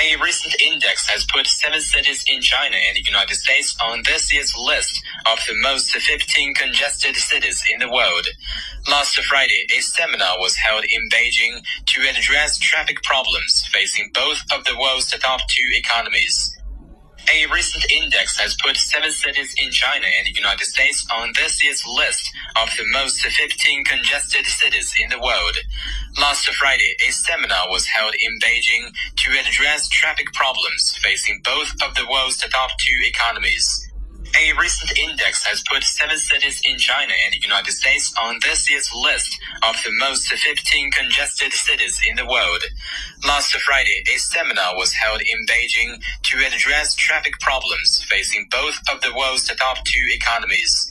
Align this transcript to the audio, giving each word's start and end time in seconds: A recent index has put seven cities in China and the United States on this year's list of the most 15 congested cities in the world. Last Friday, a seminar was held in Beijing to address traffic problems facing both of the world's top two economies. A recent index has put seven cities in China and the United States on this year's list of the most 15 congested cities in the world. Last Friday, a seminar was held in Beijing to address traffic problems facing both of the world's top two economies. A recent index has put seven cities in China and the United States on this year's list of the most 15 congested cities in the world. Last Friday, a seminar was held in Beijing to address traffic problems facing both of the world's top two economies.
A 0.00 0.16
recent 0.16 0.54
index 0.62 1.06
has 1.08 1.26
put 1.26 1.46
seven 1.46 1.78
cities 1.78 2.24
in 2.26 2.40
China 2.40 2.74
and 2.74 2.96
the 2.96 3.02
United 3.02 3.34
States 3.34 3.76
on 3.84 4.02
this 4.06 4.32
year's 4.32 4.56
list 4.56 4.98
of 5.30 5.38
the 5.46 5.52
most 5.60 5.90
15 5.90 6.54
congested 6.54 7.14
cities 7.16 7.62
in 7.70 7.80
the 7.80 7.90
world. 7.90 8.26
Last 8.88 9.20
Friday, 9.24 9.66
a 9.76 9.80
seminar 9.82 10.38
was 10.38 10.56
held 10.56 10.84
in 10.88 11.08
Beijing 11.10 11.62
to 11.84 12.08
address 12.08 12.58
traffic 12.58 13.02
problems 13.02 13.68
facing 13.70 14.10
both 14.14 14.40
of 14.54 14.64
the 14.64 14.78
world's 14.80 15.10
top 15.10 15.40
two 15.50 15.68
economies. 15.74 16.56
A 17.32 17.46
recent 17.46 17.84
index 17.92 18.38
has 18.38 18.56
put 18.56 18.76
seven 18.76 19.12
cities 19.12 19.54
in 19.62 19.70
China 19.70 20.06
and 20.18 20.26
the 20.26 20.32
United 20.32 20.64
States 20.64 21.06
on 21.12 21.32
this 21.36 21.62
year's 21.62 21.86
list 21.86 22.32
of 22.56 22.70
the 22.76 22.84
most 22.92 23.20
15 23.20 23.84
congested 23.84 24.46
cities 24.46 24.94
in 24.98 25.10
the 25.10 25.20
world. 25.20 25.56
Last 26.40 26.56
Friday, 26.56 26.96
a 27.06 27.12
seminar 27.12 27.68
was 27.68 27.84
held 27.84 28.14
in 28.14 28.38
Beijing 28.38 28.94
to 29.16 29.30
address 29.38 29.90
traffic 29.90 30.32
problems 30.32 30.96
facing 31.02 31.42
both 31.44 31.70
of 31.86 31.94
the 31.94 32.06
world's 32.10 32.38
top 32.38 32.70
two 32.78 32.98
economies. 33.04 33.86
A 34.38 34.54
recent 34.54 34.96
index 34.96 35.44
has 35.44 35.62
put 35.70 35.84
seven 35.84 36.16
cities 36.16 36.62
in 36.64 36.78
China 36.78 37.12
and 37.26 37.34
the 37.34 37.46
United 37.46 37.72
States 37.72 38.14
on 38.18 38.38
this 38.40 38.70
year's 38.70 38.90
list 38.94 39.38
of 39.68 39.76
the 39.84 39.92
most 39.98 40.32
15 40.32 40.90
congested 40.92 41.52
cities 41.52 42.00
in 42.08 42.16
the 42.16 42.24
world. 42.24 42.64
Last 43.26 43.52
Friday, 43.60 44.02
a 44.08 44.16
seminar 44.16 44.78
was 44.78 44.94
held 44.94 45.20
in 45.20 45.44
Beijing 45.44 46.00
to 46.22 46.38
address 46.38 46.94
traffic 46.94 47.38
problems 47.40 48.02
facing 48.08 48.46
both 48.50 48.78
of 48.90 49.02
the 49.02 49.14
world's 49.14 49.44
top 49.44 49.84
two 49.84 50.06
economies. 50.08 50.88